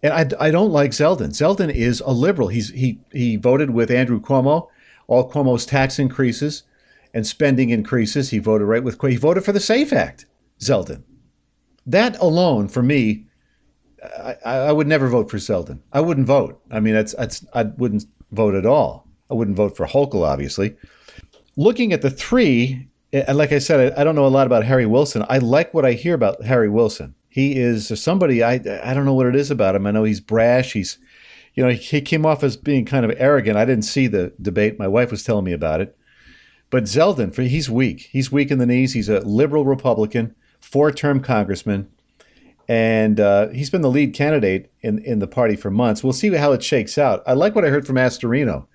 And 0.03 0.13
I, 0.13 0.47
I 0.47 0.51
don't 0.51 0.71
like 0.71 0.93
Zeldin. 0.93 1.31
Zeldin 1.31 1.75
is 1.75 2.01
a 2.01 2.13
liberal. 2.13 2.49
He's 2.49 2.71
he 2.71 3.01
he 3.13 3.37
voted 3.37 3.71
with 3.71 3.91
Andrew 3.91 4.21
Cuomo, 4.21 4.69
all 5.09 5.31
Cuomo's 5.31 5.67
tax 5.67 5.99
increases 5.99 6.63
and 7.15 7.27
spending 7.27 7.71
increases. 7.71 8.31
He 8.31 8.39
voted 8.39 8.67
right 8.67 8.83
with 8.83 9.01
he 9.01 9.17
voted 9.17 9.45
for 9.45 9.53
the 9.53 9.61
SAFE 9.61 9.93
Act, 9.93 10.27
Zeldin. 10.61 11.03
That 11.87 12.19
alone, 12.19 12.69
for 12.69 12.83
me, 12.83 13.27
I, 14.03 14.37
I 14.45 14.73
would 14.73 14.87
never 14.87 15.09
vote 15.09 15.31
for 15.31 15.39
Zeldin. 15.39 15.81
I 15.93 16.01
wouldn't 16.01 16.27
vote. 16.27 16.61
I 16.71 16.81
mean, 16.81 16.95
that's, 16.95 17.15
that's 17.15 17.45
I 17.55 17.65
wouldn't 17.65 18.05
vote 18.33 18.55
at 18.55 18.67
all. 18.67 19.09
I 19.31 19.35
wouldn't 19.35 19.57
vote 19.57 19.77
for 19.77 19.87
Hochul, 19.87 20.27
obviously. 20.27 20.77
Looking 21.57 21.93
at 21.93 22.03
the 22.03 22.11
three, 22.11 22.89
eh, 23.13 23.25
and 23.27 23.37
like 23.37 23.53
I 23.53 23.59
said, 23.59 23.93
I, 23.93 24.01
I 24.01 24.05
don't 24.05 24.15
know 24.15 24.27
a 24.27 24.29
lot 24.29 24.47
about 24.47 24.65
Harry 24.65 24.87
Wilson. 24.87 25.25
I 25.29 25.39
like 25.39 25.75
what 25.75 25.85
I 25.85 25.93
hear 25.93 26.15
about 26.15 26.45
Harry 26.45 26.69
Wilson. 26.69 27.15
He 27.29 27.59
is 27.59 27.89
somebody 28.01 28.43
I 28.43 28.55
I 28.55 28.95
don't 28.95 29.05
know 29.05 29.15
what 29.15 29.27
it 29.27 29.37
is 29.37 29.51
about 29.51 29.75
him. 29.75 29.87
I 29.87 29.91
know 29.91 30.05
he's 30.05 30.21
brash. 30.21 30.73
He's 30.73 30.99
you 31.55 31.65
know, 31.65 31.71
he 31.71 32.01
came 32.01 32.25
off 32.25 32.45
as 32.45 32.57
being 32.57 32.85
kind 32.85 33.05
of 33.05 33.13
arrogant. 33.19 33.57
I 33.57 33.65
didn't 33.65 33.85
see 33.85 34.07
the 34.07 34.33
debate. 34.41 34.79
My 34.79 34.87
wife 34.87 35.11
was 35.11 35.25
telling 35.25 35.45
me 35.45 35.53
about 35.53 35.81
it. 35.81 35.98
But 36.71 36.85
Zeldin, 36.85 37.35
he's 37.35 37.71
weak. 37.71 38.09
He's 38.13 38.31
weak 38.31 38.51
in 38.51 38.59
the 38.59 38.67
knees. 38.67 38.93
He's 38.93 39.09
a 39.09 39.21
liberal 39.21 39.65
Republican, 39.65 40.35
four-term 40.61 41.21
congressman, 41.21 41.89
and 42.69 43.19
uh, 43.19 43.49
he's 43.49 43.71
been 43.71 43.81
the 43.81 43.91
lead 43.91 44.13
candidate 44.13 44.71
in 44.83 44.99
in 44.99 45.19
the 45.19 45.27
party 45.27 45.57
for 45.57 45.71
months. 45.71 46.05
We'll 46.05 46.13
see 46.13 46.35
how 46.35 46.53
it 46.53 46.63
shakes 46.63 46.99
out. 46.99 47.23
I 47.27 47.33
like 47.33 47.55
what 47.55 47.65
I 47.65 47.71
heard 47.71 47.87
from 47.87 47.97
Astorino 47.97 48.67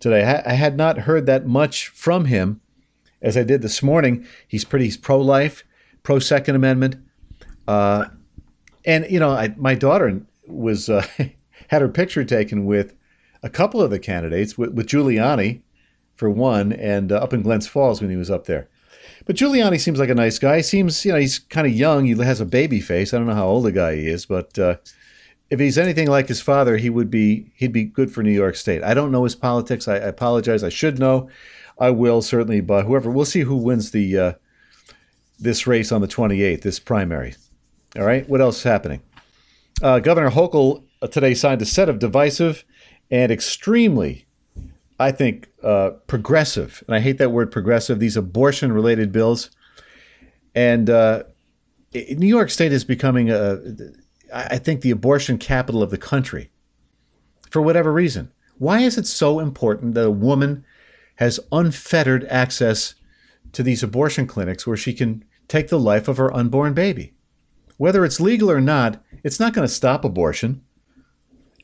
today. 0.00 0.22
I 0.24 0.54
had 0.54 0.76
not 0.76 1.00
heard 1.00 1.26
that 1.26 1.46
much 1.46 1.88
from 1.88 2.26
him 2.26 2.60
as 3.20 3.36
I 3.36 3.42
did 3.42 3.62
this 3.62 3.82
morning. 3.82 4.26
He's 4.48 4.64
pretty 4.64 4.96
pro-life, 4.96 5.64
pro-Second 6.02 6.56
Amendment, 6.56 6.96
uh, 7.68 8.06
and 8.84 9.06
you 9.10 9.20
know, 9.20 9.30
I, 9.30 9.54
my 9.56 9.74
daughter 9.74 10.22
was 10.46 10.88
uh, 10.88 11.06
had 11.68 11.82
her 11.82 11.88
picture 11.88 12.24
taken 12.24 12.64
with 12.64 12.94
a 13.42 13.50
couple 13.50 13.82
of 13.82 13.90
the 13.90 13.98
candidates, 13.98 14.56
with, 14.56 14.72
with 14.72 14.86
Giuliani 14.86 15.60
for 16.16 16.30
one, 16.30 16.72
and 16.72 17.12
uh, 17.12 17.16
up 17.16 17.32
in 17.32 17.42
Glens 17.42 17.66
Falls 17.66 18.00
when 18.00 18.10
he 18.10 18.16
was 18.16 18.30
up 18.30 18.46
there. 18.46 18.68
But 19.26 19.36
Giuliani 19.36 19.80
seems 19.80 19.98
like 19.98 20.10
a 20.10 20.14
nice 20.14 20.38
guy. 20.38 20.58
He 20.58 20.62
seems, 20.62 21.04
you 21.04 21.12
know, 21.12 21.18
he's 21.18 21.38
kind 21.38 21.66
of 21.66 21.72
young. 21.72 22.04
He 22.04 22.12
has 22.22 22.40
a 22.40 22.46
baby 22.46 22.80
face. 22.80 23.14
I 23.14 23.18
don't 23.18 23.26
know 23.26 23.34
how 23.34 23.46
old 23.46 23.66
a 23.66 23.72
guy 23.72 23.96
he 23.96 24.06
is, 24.06 24.26
but 24.26 24.58
uh, 24.58 24.76
if 25.50 25.60
he's 25.60 25.78
anything 25.78 26.08
like 26.08 26.28
his 26.28 26.40
father, 26.40 26.76
he 26.76 26.90
would 26.90 27.10
be 27.10 27.52
he'd 27.56 27.72
be 27.72 27.84
good 27.84 28.12
for 28.12 28.22
New 28.22 28.32
York 28.32 28.56
State. 28.56 28.82
I 28.82 28.94
don't 28.94 29.12
know 29.12 29.24
his 29.24 29.34
politics. 29.34 29.88
I, 29.88 29.94
I 29.94 30.08
apologize. 30.08 30.62
I 30.62 30.68
should 30.68 30.98
know. 30.98 31.28
I 31.78 31.90
will 31.90 32.22
certainly, 32.22 32.60
but 32.60 32.84
whoever 32.84 33.10
we'll 33.10 33.24
see 33.24 33.40
who 33.40 33.56
wins 33.56 33.90
the 33.90 34.18
uh, 34.18 34.32
this 35.38 35.66
race 35.66 35.90
on 35.90 36.00
the 36.00 36.08
28th, 36.08 36.62
this 36.62 36.78
primary. 36.78 37.34
All 37.96 38.04
right. 38.04 38.28
What 38.28 38.40
else 38.40 38.58
is 38.58 38.62
happening? 38.64 39.02
Uh, 39.82 39.98
Governor 40.00 40.30
Hochul 40.30 40.84
uh, 41.02 41.06
today 41.06 41.34
signed 41.34 41.62
a 41.62 41.66
set 41.66 41.88
of 41.88 41.98
divisive 41.98 42.64
and 43.10 43.30
extremely, 43.30 44.26
I 44.98 45.10
think, 45.10 45.50
uh, 45.62 45.90
progressive, 46.06 46.84
and 46.86 46.94
I 46.94 47.00
hate 47.00 47.18
that 47.18 47.32
word 47.32 47.50
progressive, 47.50 47.98
these 47.98 48.16
abortion 48.16 48.72
related 48.72 49.10
bills. 49.10 49.50
And 50.54 50.88
uh, 50.88 51.24
New 51.92 52.28
York 52.28 52.50
State 52.50 52.72
is 52.72 52.84
becoming, 52.84 53.30
a, 53.30 53.58
I 54.32 54.58
think, 54.58 54.80
the 54.80 54.92
abortion 54.92 55.38
capital 55.38 55.82
of 55.82 55.90
the 55.90 55.98
country 55.98 56.50
for 57.50 57.60
whatever 57.60 57.92
reason. 57.92 58.32
Why 58.58 58.80
is 58.80 58.96
it 58.96 59.06
so 59.06 59.40
important 59.40 59.94
that 59.94 60.06
a 60.06 60.10
woman 60.10 60.64
has 61.16 61.40
unfettered 61.50 62.24
access 62.28 62.94
to 63.52 63.62
these 63.62 63.82
abortion 63.82 64.26
clinics 64.26 64.66
where 64.66 64.76
she 64.76 64.92
can 64.92 65.24
take 65.48 65.68
the 65.68 65.78
life 65.78 66.08
of 66.08 66.18
her 66.18 66.34
unborn 66.34 66.72
baby? 66.74 67.14
Whether 67.76 68.04
it's 68.04 68.20
legal 68.20 68.50
or 68.50 68.60
not, 68.60 69.02
it's 69.24 69.40
not 69.40 69.54
going 69.54 69.66
to 69.66 69.72
stop 69.72 70.04
abortion. 70.04 70.62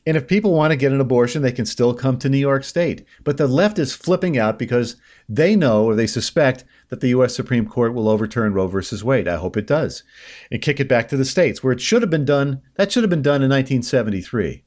And 0.07 0.17
if 0.17 0.27
people 0.27 0.53
want 0.53 0.71
to 0.71 0.77
get 0.77 0.91
an 0.91 0.99
abortion, 0.99 1.41
they 1.41 1.51
can 1.51 1.65
still 1.65 1.93
come 1.93 2.17
to 2.19 2.29
New 2.29 2.37
York 2.37 2.63
State. 2.63 3.05
But 3.23 3.37
the 3.37 3.47
left 3.47 3.77
is 3.77 3.93
flipping 3.93 4.37
out 4.37 4.57
because 4.57 4.95
they 5.29 5.55
know 5.55 5.85
or 5.85 5.95
they 5.95 6.07
suspect 6.07 6.63
that 6.89 7.01
the 7.01 7.09
U.S. 7.09 7.35
Supreme 7.35 7.67
Court 7.67 7.93
will 7.93 8.09
overturn 8.09 8.53
Roe 8.53 8.67
versus 8.67 9.03
Wade. 9.03 9.27
I 9.27 9.35
hope 9.35 9.57
it 9.57 9.67
does. 9.67 10.03
And 10.49 10.61
kick 10.61 10.79
it 10.79 10.87
back 10.87 11.07
to 11.09 11.17
the 11.17 11.25
states 11.25 11.63
where 11.63 11.73
it 11.73 11.81
should 11.81 12.01
have 12.01 12.09
been 12.09 12.25
done. 12.25 12.61
That 12.75 12.91
should 12.91 13.03
have 13.03 13.11
been 13.11 13.21
done 13.21 13.43
in 13.43 13.49
1973. 13.49 14.63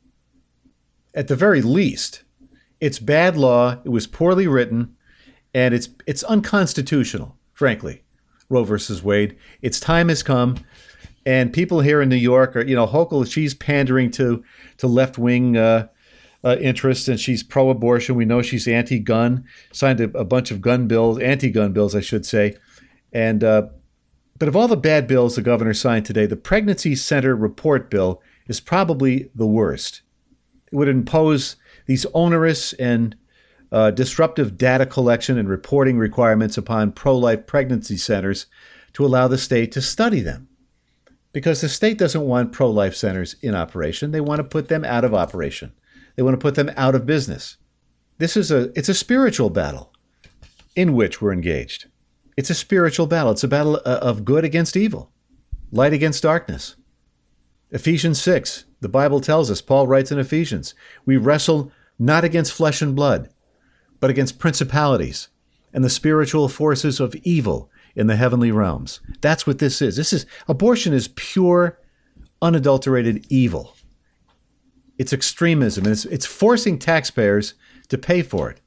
At 1.15 1.29
the 1.29 1.37
very 1.37 1.63
least, 1.63 2.23
it's 2.81 2.99
bad 2.99 3.37
law. 3.37 3.81
It 3.85 3.91
was 3.91 4.07
poorly 4.07 4.47
written, 4.47 4.97
and 5.53 5.75
it's 5.75 5.89
it's 6.07 6.23
unconstitutional, 6.25 7.37
frankly. 7.53 8.05
Roe 8.49 8.65
versus 8.65 9.03
Wade. 9.03 9.37
Its 9.63 9.81
time 9.81 10.09
has 10.09 10.23
come 10.23 10.59
and 11.27 11.53
people 11.53 11.81
here 11.81 12.03
in 12.03 12.09
New 12.09 12.17
York 12.17 12.55
are, 12.57 12.65
you 12.65 12.77
know, 12.77 12.87
Hochul, 12.87 13.31
she's 13.31 13.55
pandering 13.55 14.11
to 14.13 14.45
to 14.79 14.87
left 14.87 15.19
wing 15.19 15.57
uh, 15.57 15.89
uh, 16.45 16.57
interests, 16.61 17.09
and 17.09 17.19
she's 17.19 17.43
pro-abortion. 17.43 18.15
We 18.15 18.27
know 18.27 18.43
she's 18.43 18.69
anti-gun. 18.69 19.45
Signed 19.73 20.01
a, 20.01 20.19
a 20.19 20.25
bunch 20.25 20.51
of 20.51 20.61
gun 20.61 20.87
bills, 20.87 21.19
anti-gun 21.19 21.73
bills, 21.73 21.95
I 21.95 22.01
should 22.01 22.27
say. 22.27 22.57
And 23.13 23.43
uh, 23.43 23.69
but 24.39 24.49
of 24.49 24.57
all 24.57 24.69
the 24.69 24.77
bad 24.77 25.07
bills 25.07 25.37
the 25.37 25.43
governor 25.43 25.75
signed 25.75 26.05
today, 26.05 26.27
the 26.27 26.37
pregnancy 26.37 26.95
center 26.95 27.35
report 27.35 27.89
bill 27.89 28.21
is 28.47 28.61
probably 28.61 29.31
the 29.35 29.47
worst. 29.47 30.03
It 30.71 30.77
would 30.77 30.89
impose 30.89 31.57
these 31.87 32.05
onerous 32.13 32.73
and 32.75 33.17
uh, 33.73 33.91
disruptive 33.93 34.59
data 34.59 34.87
collection 34.87 35.39
and 35.39 35.49
reporting 35.49 35.99
requirements 35.99 36.59
upon 36.59 36.93
pro-life 36.93 37.47
pregnancy 37.47 37.97
centers 37.97 38.47
to 38.93 39.05
allow 39.05 39.27
the 39.27 39.39
state 39.39 39.73
to 39.73 39.81
study 39.81 40.21
them 40.21 40.49
because 41.35 41.61
the 41.61 41.69
state 41.69 41.99
doesn't 41.99 42.23
want 42.23 42.53
pro 42.53 42.71
life 42.71 42.95
centers 42.95 43.35
in 43.43 43.55
operation. 43.55 44.13
They 44.13 44.21
want 44.21 44.39
to 44.39 44.45
put 44.45 44.69
them 44.69 44.85
out 44.85 45.05
of 45.05 45.13
operation. 45.13 45.73
They 46.17 46.23
want 46.23 46.35
to 46.35 46.43
put 46.43 46.55
them 46.55 46.71
out 46.77 46.95
of 46.95 47.05
business. 47.05 47.59
This 48.17 48.37
is 48.37 48.51
a 48.51 48.71
it's 48.79 48.89
a 48.89 48.95
spiritual 48.95 49.51
battle 49.51 49.93
in 50.77 50.95
which 50.95 51.21
we're 51.21 51.33
engaged. 51.33 51.89
It's 52.37 52.51
a 52.51 52.55
spiritual 52.55 53.09
battle. 53.09 53.33
It's 53.33 53.45
a 53.45 53.49
battle 53.49 53.81
uh, 53.85 53.99
of 54.01 54.25
good 54.25 54.45
against 54.45 54.77
evil, 54.77 55.13
light 55.71 55.93
against 55.93 56.23
darkness. 56.23 56.77
Ephesians 57.71 58.23
6, 58.23 58.67
the 58.81 58.89
Bible 58.89 59.21
tells 59.21 59.51
us, 59.51 59.61
Paul 59.61 59.89
writes 59.89 60.13
in 60.13 60.19
Ephesians, 60.19 60.75
we 61.05 61.17
wrestle 61.17 61.73
not 61.99 62.23
against 62.23 62.53
flesh 62.53 62.81
and 62.81 62.95
blood, 62.95 63.31
but 63.99 64.11
against 64.11 64.39
principalities 64.39 65.29
and 65.73 65.83
the 65.85 65.91
spiritual 65.91 66.49
forces 66.49 67.01
of 67.01 67.17
evil 67.23 67.71
in 67.97 68.07
the 68.07 68.17
heavenly 68.17 68.51
realms. 68.51 69.01
That's 69.21 69.47
what 69.47 69.59
this 69.59 69.81
is. 69.81 69.97
This 69.97 70.13
is 70.13 70.27
abortion 70.49 70.93
is 70.93 71.09
pure, 71.09 71.79
unadulterated 72.43 73.27
evil. 73.29 73.75
It's 74.99 75.13
extremism. 75.13 75.87
It's, 75.87 76.05
it's 76.05 76.27
forcing 76.27 76.79
taxpayers 76.79 77.55
to 77.89 77.99
pay 77.99 78.23
for 78.23 78.51
it. 78.51 78.61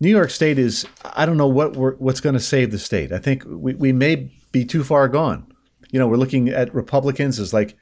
New 0.00 0.10
York 0.10 0.30
State 0.30 0.58
is, 0.58 0.86
I 1.04 1.24
don't 1.24 1.36
know 1.36 1.46
what 1.46 1.76
what's 1.76 2.20
going 2.20 2.34
to 2.34 2.40
save 2.40 2.72
the 2.72 2.78
state. 2.78 3.12
I 3.12 3.18
think 3.18 3.44
we, 3.46 3.74
we 3.74 3.92
may 3.92 4.30
be 4.52 4.64
too 4.64 4.84
far 4.84 5.08
gone. 5.08 5.46
You 5.90 5.98
know, 5.98 6.08
we're 6.08 6.16
looking 6.16 6.48
at 6.48 6.74
Republicans 6.74 7.38
as 7.38 7.54
like, 7.54 7.76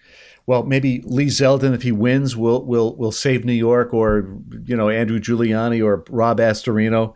well, 0.47 0.63
maybe 0.65 1.03
Lee 1.05 1.27
Zeldin, 1.27 1.75
if 1.75 1.83
he 1.83 1.93
wins, 1.93 2.37
will 2.37 2.65
will 2.67 2.95
will 2.97 3.13
save 3.13 3.45
New 3.45 3.53
York, 3.53 3.95
or 3.95 4.39
you 4.65 4.77
know, 4.77 4.89
Andrew 4.89 5.19
Giuliani 5.19 5.85
or 5.85 6.05
Rob 6.11 6.39
Astorino. 6.39 7.15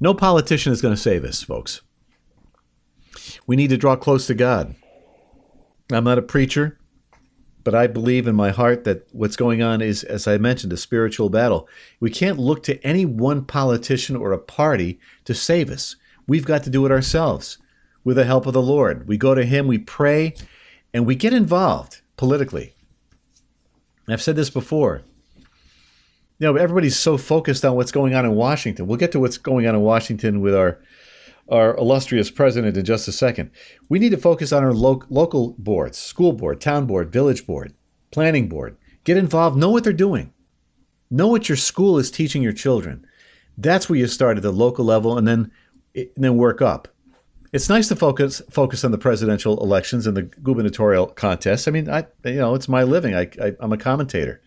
No 0.00 0.14
politician 0.14 0.72
is 0.72 0.80
going 0.80 0.94
to 0.94 1.00
save 1.00 1.24
us, 1.24 1.42
folks. 1.42 1.82
We 3.46 3.56
need 3.56 3.70
to 3.70 3.76
draw 3.76 3.96
close 3.96 4.26
to 4.28 4.34
God. 4.34 4.74
I'm 5.90 6.04
not 6.04 6.18
a 6.18 6.22
preacher, 6.22 6.78
but 7.64 7.74
I 7.74 7.86
believe 7.86 8.26
in 8.26 8.36
my 8.36 8.50
heart 8.50 8.84
that 8.84 9.06
what's 9.12 9.36
going 9.36 9.62
on 9.62 9.80
is, 9.80 10.04
as 10.04 10.26
I 10.26 10.38
mentioned, 10.38 10.72
a 10.72 10.76
spiritual 10.76 11.30
battle. 11.30 11.68
We 11.98 12.10
can't 12.10 12.38
look 12.38 12.62
to 12.64 12.82
any 12.86 13.04
one 13.04 13.44
politician 13.44 14.14
or 14.14 14.32
a 14.32 14.38
party 14.38 15.00
to 15.24 15.34
save 15.34 15.70
us. 15.70 15.96
We've 16.26 16.44
got 16.44 16.62
to 16.64 16.70
do 16.70 16.86
it 16.86 16.92
ourselves 16.92 17.58
with 18.04 18.16
the 18.16 18.24
help 18.24 18.46
of 18.46 18.52
the 18.52 18.62
Lord. 18.62 19.08
We 19.08 19.16
go 19.16 19.34
to 19.34 19.44
Him, 19.44 19.66
we 19.66 19.78
pray, 19.78 20.34
and 20.94 21.06
we 21.06 21.14
get 21.14 21.32
involved 21.32 22.02
politically. 22.16 22.74
I've 24.08 24.22
said 24.22 24.36
this 24.36 24.50
before 24.50 25.02
you 26.38 26.46
know, 26.46 26.56
everybody's 26.56 26.96
so 26.96 27.18
focused 27.18 27.64
on 27.64 27.74
what's 27.74 27.92
going 27.92 28.14
on 28.14 28.24
in 28.24 28.34
Washington. 28.34 28.86
We'll 28.86 28.96
get 28.96 29.12
to 29.12 29.20
what's 29.20 29.38
going 29.38 29.66
on 29.66 29.74
in 29.74 29.80
Washington 29.80 30.40
with 30.40 30.54
our 30.54 30.78
our 31.50 31.74
illustrious 31.76 32.30
president 32.30 32.76
in 32.76 32.84
just 32.84 33.08
a 33.08 33.12
second. 33.12 33.50
We 33.88 33.98
need 33.98 34.10
to 34.10 34.18
focus 34.18 34.52
on 34.52 34.62
our 34.62 34.74
lo- 34.74 35.04
local 35.08 35.54
boards, 35.58 35.96
school 35.96 36.34
board, 36.34 36.60
town 36.60 36.84
board, 36.84 37.10
village 37.10 37.46
board, 37.46 37.72
planning 38.10 38.50
board. 38.50 38.76
Get 39.04 39.16
involved, 39.16 39.56
know 39.56 39.70
what 39.70 39.82
they're 39.82 39.94
doing. 39.94 40.34
Know 41.10 41.28
what 41.28 41.48
your 41.48 41.56
school 41.56 41.98
is 41.98 42.10
teaching 42.10 42.42
your 42.42 42.52
children. 42.52 43.06
That's 43.56 43.88
where 43.88 43.98
you 43.98 44.06
start 44.08 44.36
at 44.36 44.42
the 44.42 44.52
local 44.52 44.84
level 44.84 45.16
and 45.16 45.26
then 45.26 45.50
and 45.94 46.08
then 46.16 46.36
work 46.36 46.60
up. 46.60 46.88
It's 47.50 47.70
nice 47.70 47.88
to 47.88 47.96
focus 47.96 48.42
focus 48.50 48.84
on 48.84 48.90
the 48.90 48.98
presidential 48.98 49.60
elections 49.62 50.06
and 50.06 50.16
the 50.16 50.22
gubernatorial 50.22 51.06
contests. 51.06 51.66
I 51.66 51.70
mean, 51.70 51.88
I 51.88 52.06
you 52.24 52.34
know, 52.34 52.54
it's 52.54 52.68
my 52.68 52.82
living. 52.82 53.14
I, 53.14 53.22
I 53.42 53.56
I'm 53.58 53.72
a 53.72 53.78
commentator. 53.78 54.42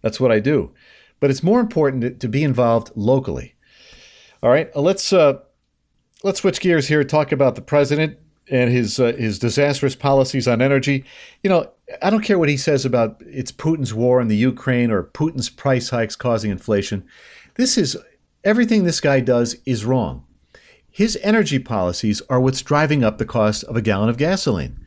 That's 0.00 0.18
what 0.18 0.32
I 0.32 0.40
do 0.40 0.72
but 1.20 1.30
it's 1.30 1.42
more 1.42 1.60
important 1.60 2.20
to, 2.20 2.28
be 2.28 2.44
involved 2.44 2.90
locally. 2.94 3.54
All 4.42 4.50
right, 4.50 4.70
uh, 4.74 4.80
let's 4.80 5.12
uh, 5.12 5.40
let's 6.22 6.40
switch 6.40 6.60
gears 6.60 6.88
here. 6.88 7.02
Talk 7.04 7.32
about 7.32 7.54
the 7.54 7.62
president 7.62 8.18
and 8.50 8.70
his 8.70 9.00
uh, 9.00 9.12
his 9.12 9.38
disastrous 9.38 9.94
policies 9.94 10.46
on 10.48 10.62
energy. 10.62 11.04
You 11.42 11.50
know, 11.50 11.70
I 12.02 12.10
don't 12.10 12.22
care 12.22 12.38
what 12.38 12.48
he 12.48 12.56
says 12.56 12.84
about 12.84 13.20
it's 13.26 13.52
Putin's 13.52 13.94
war 13.94 14.20
in 14.20 14.28
the 14.28 14.36
Ukraine 14.36 14.90
or 14.90 15.04
Putin's 15.04 15.48
price 15.48 15.90
hikes 15.90 16.16
causing 16.16 16.50
inflation. 16.50 17.04
This 17.54 17.76
is 17.76 17.96
everything 18.44 18.84
this 18.84 19.00
guy 19.00 19.20
does 19.20 19.56
is 19.66 19.84
wrong. 19.84 20.24
His 20.90 21.18
energy 21.22 21.58
policies 21.58 22.22
are 22.28 22.40
what's 22.40 22.62
driving 22.62 23.04
up 23.04 23.18
the 23.18 23.24
cost 23.24 23.64
of 23.64 23.76
a 23.76 23.82
gallon 23.82 24.08
of 24.08 24.16
gasoline. 24.16 24.78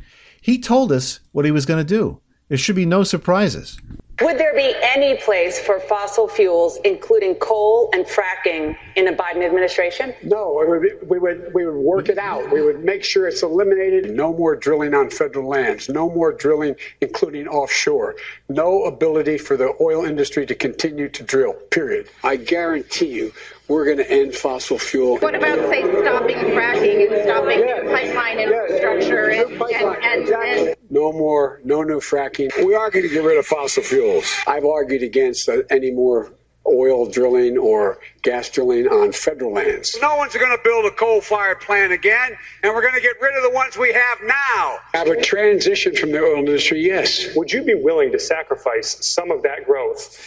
He 0.42 0.60
told 0.60 0.92
us 0.92 1.20
what 1.32 1.46
he 1.46 1.52
was 1.52 1.66
going 1.66 1.86
to 1.86 1.96
do. 1.98 2.20
There 2.50 2.58
should 2.58 2.76
be 2.76 2.86
no 2.86 3.04
surprises. 3.04 3.80
Would 4.22 4.38
there 4.38 4.54
be 4.54 4.76
any 4.82 5.16
place 5.16 5.60
for 5.60 5.80
fossil 5.80 6.28
fuels, 6.28 6.78
including 6.86 7.36
coal 7.36 7.90
and 7.94 8.06
fracking, 8.06 8.78
in 8.96 9.08
a 9.08 9.14
Biden 9.14 9.44
administration? 9.44 10.14
No, 10.24 10.64
would 10.68 10.82
be, 10.82 10.90
we 11.08 11.18
would 11.18 11.52
we 11.54 11.66
would 11.66 11.76
work 11.76 12.10
it 12.10 12.18
out. 12.18 12.52
We 12.52 12.62
would 12.62 12.84
make 12.84 13.04
sure 13.04 13.28
it's 13.28 13.42
eliminated. 13.42 14.12
No 14.16 14.34
more 14.34 14.56
drilling 14.56 14.94
on 14.94 15.10
federal 15.10 15.48
lands. 15.48 15.90
No 15.90 16.10
more 16.10 16.34
drilling, 16.34 16.76
including 17.00 17.48
offshore. 17.48 18.16
No 18.50 18.84
ability 18.84 19.38
for 19.38 19.58
the 19.58 19.74
oil 19.82 20.06
industry 20.06 20.46
to 20.46 20.56
continue 20.56 21.10
to 21.10 21.24
drill. 21.24 21.54
Period. 21.72 22.10
I 22.24 22.36
guarantee 22.36 23.14
you, 23.14 23.34
we're 23.68 23.86
going 23.86 23.98
to 23.98 24.12
end 24.12 24.36
fossil 24.36 24.78
fuel. 24.78 25.18
What 25.20 25.34
about, 25.34 25.58
say, 25.70 25.82
stopping 26.02 26.36
fracking 26.36 27.10
and 27.10 27.24
stopping 27.24 27.60
yes. 27.60 27.86
pipeline 27.86 28.40
infrastructure 28.40 29.32
yes. 29.32 29.50
and, 29.50 29.58
pipeline. 29.58 30.04
And, 30.04 30.22
exactly. 30.24 30.68
and, 30.72 30.76
no 30.90 31.14
more, 31.14 31.62
no 31.64 31.82
new 31.84 32.02
fracking. 32.02 32.52
We 32.66 32.76
are 32.76 32.90
going 32.90 33.08
to 33.08 33.14
get 33.14 33.24
rid 33.24 33.38
of 33.38 33.46
fossil 33.46 33.82
fuels. 34.12 34.36
I've 34.48 34.66
argued 34.66 35.04
against 35.04 35.48
uh, 35.50 35.64
any 35.70 35.92
more 35.92 36.34
oil 36.68 37.10
drilling 37.10 37.58
or 37.58 38.00
gas 38.22 38.50
drilling 38.50 38.88
on 38.88 39.12
federal 39.12 39.54
lands. 39.54 39.98
No 40.02 40.16
one's 40.16 40.36
going 40.36 40.56
to 40.56 40.64
build 40.64 40.86
a 40.86 40.92
coal-fired 40.92 41.60
plant 41.60 41.92
again, 41.92 42.38
and 42.64 42.74
we're 42.74 42.84
going 42.84 42.94
to 42.94 43.02
get 43.02 43.20
rid 43.20 43.36
of 43.36 43.44
the 43.44 43.50
ones 43.50 43.78
we 43.78 43.92
have 43.92 44.20
now. 44.24 44.78
Have 44.94 45.08
a 45.08 45.20
transition 45.22 45.96
from 45.96 46.12
the 46.12 46.20
oil 46.20 46.38
industry, 46.38 46.82
yes. 46.82 47.36
Would 47.36 47.52
you 47.52 47.64
be 47.64 47.74
willing 47.74 48.12
to 48.12 48.20
sacrifice 48.20 49.06
some 49.06 49.32
of 49.32 49.42
that 49.44 49.66
growth 49.66 50.24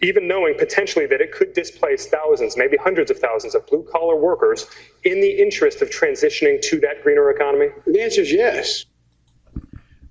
even 0.00 0.28
knowing 0.28 0.56
potentially 0.56 1.06
that 1.06 1.20
it 1.20 1.32
could 1.32 1.52
displace 1.54 2.06
thousands, 2.06 2.56
maybe 2.56 2.76
hundreds 2.76 3.10
of 3.10 3.18
thousands 3.18 3.56
of 3.56 3.66
blue 3.66 3.84
collar 3.90 4.14
workers 4.14 4.66
in 5.02 5.20
the 5.20 5.30
interest 5.42 5.82
of 5.82 5.90
transitioning 5.90 6.62
to 6.62 6.78
that 6.78 7.02
greener 7.02 7.30
economy? 7.30 7.66
The 7.84 8.00
answer 8.00 8.20
is 8.20 8.30
yes. 8.30 8.84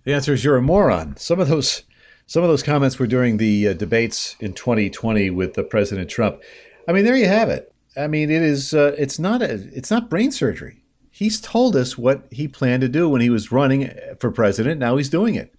The 0.04 0.14
answer 0.14 0.34
is 0.34 0.44
you're 0.44 0.58
a 0.58 0.62
moron. 0.62 1.16
Some 1.16 1.40
of 1.40 1.48
those 1.48 1.84
some 2.28 2.44
of 2.44 2.50
those 2.50 2.62
comments 2.62 3.00
were 3.00 3.08
during 3.08 3.38
the 3.38 3.70
uh, 3.70 3.74
debates 3.74 4.36
in 4.42 4.54
2020 4.54 5.30
with 5.30 5.58
uh, 5.58 5.64
President 5.64 6.10
Trump. 6.10 6.42
I 6.88 6.92
mean, 6.92 7.06
there 7.06 7.16
you 7.16 7.28
have 7.28 7.50
it. 7.50 7.74
I 7.96 8.08
mean, 8.08 8.30
it 8.30 8.44
is 8.44 8.74
uh, 8.74 8.94
it's 8.98 9.18
not 9.18 9.42
a 9.42 9.54
it's 9.74 9.90
not 9.90 10.10
brain 10.10 10.32
surgery. 10.32 10.84
He's 11.10 11.42
told 11.42 11.76
us 11.76 11.98
what 11.98 12.28
he 12.30 12.48
planned 12.48 12.82
to 12.82 12.90
do 12.90 13.10
when 13.10 13.22
he 13.22 13.30
was 13.30 13.52
running 13.52 13.90
for 14.20 14.30
president. 14.30 14.80
Now 14.80 14.98
he's 14.98 15.10
doing 15.10 15.34
it. 15.34 15.56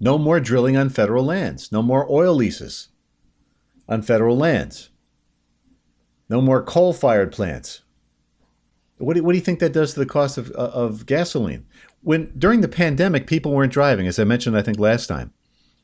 No 0.00 0.18
more 0.18 0.40
drilling 0.40 0.76
on 0.76 0.88
federal 0.88 1.24
lands. 1.24 1.70
No 1.70 1.80
more 1.80 2.10
oil 2.10 2.34
leases 2.34 2.88
on 3.88 4.02
federal 4.02 4.36
lands. 4.36 4.90
No 6.28 6.40
more 6.40 6.62
coal 6.62 6.92
fired 6.92 7.30
plants. 7.30 7.82
What 8.98 9.14
do, 9.14 9.22
what 9.22 9.32
do 9.32 9.38
you 9.38 9.44
think 9.44 9.60
that 9.60 9.72
does 9.72 9.92
to 9.92 10.00
the 10.00 10.06
cost 10.06 10.38
of, 10.38 10.50
of 10.50 11.06
gasoline? 11.06 11.66
When 12.02 12.32
during 12.36 12.62
the 12.62 12.68
pandemic, 12.68 13.26
people 13.26 13.52
weren't 13.52 13.72
driving, 13.72 14.06
as 14.06 14.18
I 14.18 14.24
mentioned, 14.24 14.56
I 14.56 14.62
think 14.62 14.78
last 14.78 15.06
time. 15.06 15.32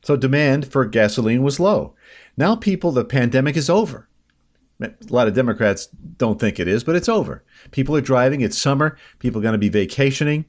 So 0.03 0.15
demand 0.15 0.67
for 0.71 0.85
gasoline 0.85 1.43
was 1.43 1.59
low. 1.59 1.95
Now, 2.37 2.55
people, 2.55 2.91
the 2.91 3.05
pandemic 3.05 3.55
is 3.55 3.69
over. 3.69 4.07
A 4.81 4.91
lot 5.09 5.27
of 5.27 5.33
Democrats 5.33 5.87
don't 6.17 6.39
think 6.39 6.59
it 6.59 6.67
is, 6.67 6.83
but 6.83 6.95
it's 6.95 7.07
over. 7.07 7.43
People 7.71 7.95
are 7.95 8.01
driving. 8.01 8.41
It's 8.41 8.57
summer. 8.57 8.97
People 9.19 9.39
are 9.39 9.43
going 9.43 9.53
to 9.53 9.57
be 9.57 9.69
vacationing 9.69 10.45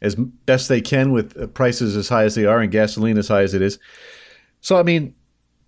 as 0.00 0.14
best 0.14 0.68
they 0.68 0.80
can 0.80 1.12
with 1.12 1.36
uh, 1.38 1.46
prices 1.48 1.96
as 1.96 2.08
high 2.08 2.24
as 2.24 2.34
they 2.34 2.46
are 2.46 2.60
and 2.60 2.72
gasoline 2.72 3.18
as 3.18 3.28
high 3.28 3.42
as 3.42 3.54
it 3.54 3.62
is. 3.62 3.78
So, 4.60 4.78
I 4.78 4.82
mean, 4.82 5.14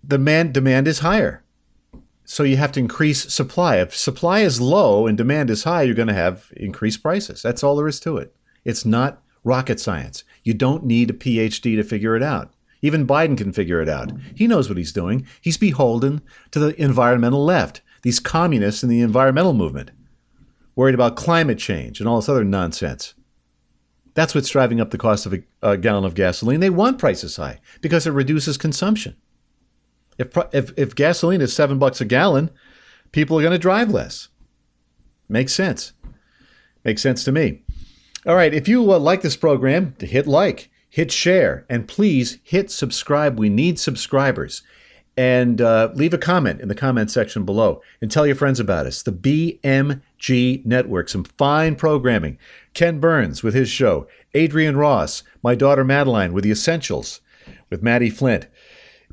demand 0.07 0.55
demand 0.55 0.89
is 0.89 1.01
higher. 1.01 1.45
So 2.25 2.43
you 2.43 2.57
have 2.59 2.73
to 2.73 2.81
increase 2.81 3.33
supply. 3.33 3.77
If 3.77 3.97
supply 3.97 4.41
is 4.41 4.61
low 4.61 5.07
and 5.07 5.17
demand 5.17 5.51
is 5.51 5.65
high, 5.65 5.83
you're 5.83 5.95
going 5.95 6.09
to 6.09 6.15
have 6.15 6.53
increased 6.57 7.03
prices. 7.03 7.43
That's 7.43 7.63
all 7.63 7.77
there 7.77 7.89
is 7.89 8.01
to 8.01 8.19
it. 8.19 8.35
It's 8.65 8.85
not 8.85 9.23
rocket 9.45 9.81
science. 9.81 10.25
You 10.45 10.53
don't 10.53 10.85
need 10.85 11.11
a 11.11 11.15
PhD 11.15 11.77
to 11.77 11.83
figure 11.83 12.17
it 12.17 12.23
out. 12.23 12.53
Even 12.83 13.07
Biden 13.07 13.37
can 13.37 13.53
figure 13.53 13.83
it 13.83 13.89
out. 13.89 14.13
He 14.35 14.47
knows 14.47 14.69
what 14.69 14.79
he's 14.79 14.93
doing. 14.93 15.27
He's 15.41 15.57
beholden 15.57 16.23
to 16.53 16.59
the 16.59 16.81
environmental 16.81 17.45
left, 17.45 17.81
these 18.03 18.21
communists 18.21 18.83
in 18.83 18.89
the 18.89 19.01
environmental 19.01 19.53
movement, 19.53 19.91
worried 20.77 20.95
about 20.95 21.17
climate 21.17 21.59
change 21.59 21.99
and 21.99 22.09
all 22.09 22.21
this 22.21 22.29
other 22.29 22.45
nonsense. 22.45 23.15
That's 24.15 24.35
what's 24.35 24.49
driving 24.49 24.81
up 24.81 24.91
the 24.91 24.99
cost 24.99 25.27
of 25.27 25.35
a, 25.35 25.43
a 25.63 25.77
gallon 25.77 26.05
of 26.05 26.15
gasoline. 26.15 26.61
They 26.61 26.71
want 26.71 26.99
prices 26.99 27.37
high 27.37 27.61
because 27.81 28.07
it 28.07 28.11
reduces 28.11 28.57
consumption. 28.57 29.17
If, 30.19 30.37
if, 30.53 30.73
if 30.77 30.95
gasoline 30.95 31.41
is 31.41 31.53
seven 31.53 31.79
bucks 31.79 32.01
a 32.01 32.05
gallon, 32.05 32.51
people 33.13 33.39
are 33.39 33.43
going 33.43 33.53
to 33.53 33.59
drive 33.59 33.91
less. 33.91 34.29
Makes 35.29 35.53
sense. 35.53 35.93
Makes 36.85 37.03
sense 37.03 37.25
to 37.25 37.33
me. 37.33 37.63
All 38.27 38.35
right. 38.35 38.53
If 38.53 38.67
you 38.67 38.93
uh, 38.93 38.99
like 38.99 39.23
this 39.23 39.37
program, 39.37 39.95
to 39.99 40.07
hit 40.07 40.27
like, 40.27 40.71
hit 40.99 41.13
share, 41.13 41.65
and 41.71 41.87
please 41.87 42.41
hit 42.43 42.73
subscribe. 42.73 43.39
We 43.39 43.49
need 43.49 43.79
subscribers. 43.79 44.63
And 45.17 45.61
uh, 45.61 45.91
leave 45.95 46.13
a 46.13 46.19
comment 46.19 46.61
in 46.61 46.67
the 46.67 46.75
comment 46.75 47.09
section 47.09 47.45
below 47.45 47.83
and 48.01 48.11
tell 48.11 48.27
your 48.27 48.35
friends 48.35 48.59
about 48.59 48.85
us. 48.85 49.05
The 49.05 49.13
BMG 49.13 50.67
Network, 50.67 51.09
some 51.09 51.23
fine 51.23 51.77
programming. 51.77 52.37
Ken 52.75 52.99
Burns 52.99 53.45
with 53.45 53.55
his 53.55 53.69
show, 53.69 54.09
Adrian 54.35 54.77
Ross, 54.77 55.23
my 55.41 55.55
daughter 55.55 55.85
Madeline 55.85 56.33
with 56.33 56.43
The 56.43 56.51
Essentials 56.51 57.21
with 57.71 57.81
Maddie 57.81 58.11
Flint 58.11 58.49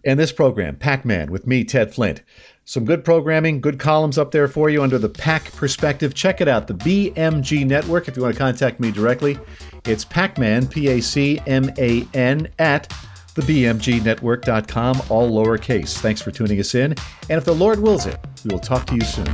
and 0.06 0.20
this 0.20 0.32
program, 0.32 0.78
Pac 0.78 1.04
Man, 1.04 1.32
with 1.32 1.48
me, 1.48 1.64
Ted 1.64 1.94
Flint. 1.94 2.22
Some 2.68 2.84
good 2.84 3.06
programming, 3.06 3.62
good 3.62 3.78
columns 3.78 4.18
up 4.18 4.32
there 4.32 4.48
for 4.48 4.72
you 4.72 4.82
under 4.82 4.98
the 4.98 5.08
PAC 5.08 5.54
perspective. 5.54 6.16
Check 6.16 6.42
it 6.42 6.48
out, 6.48 6.66
the 6.66 6.74
BMG 6.74 7.64
Network. 7.64 8.08
If 8.08 8.18
you 8.18 8.24
want 8.24 8.34
to 8.34 8.40
contact 8.40 8.80
me 8.80 8.90
directly, 8.92 9.38
it's 9.86 10.04
Pacman, 10.04 10.72
P 10.72 10.88
A 10.88 11.00
C 11.00 11.40
M 11.46 11.72
A 11.78 12.08
N, 12.16 12.48
at 12.58 12.90
thebmgnetwork.com, 13.36 15.02
all 15.10 15.30
lowercase. 15.32 16.00
Thanks 16.00 16.24
for 16.24 16.32
tuning 16.32 16.60
us 16.60 16.74
in. 16.74 16.96
And 17.30 17.38
if 17.38 17.46
the 17.46 17.54
Lord 17.54 17.80
wills 17.80 18.08
it, 18.08 18.18
we 18.44 18.52
will 18.52 18.60
talk 18.60 18.88
to 18.88 18.96
you 18.96 19.02
soon. 19.02 19.26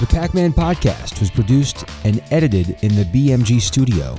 The 0.00 0.06
Pac 0.10 0.34
Man 0.34 0.52
podcast 0.52 1.20
was 1.20 1.30
produced 1.30 1.86
and 2.04 2.22
edited 2.30 2.76
in 2.82 2.94
the 2.96 3.04
BMG 3.04 3.62
studio. 3.62 4.18